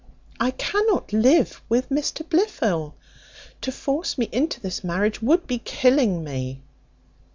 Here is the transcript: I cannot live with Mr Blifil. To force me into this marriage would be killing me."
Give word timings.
I 0.39 0.49
cannot 0.49 1.13
live 1.13 1.61
with 1.69 1.89
Mr 1.89 2.27
Blifil. 2.27 2.95
To 3.61 3.71
force 3.71 4.17
me 4.17 4.29
into 4.31 4.59
this 4.59 4.83
marriage 4.83 5.21
would 5.21 5.45
be 5.45 5.59
killing 5.59 6.23
me." 6.23 6.63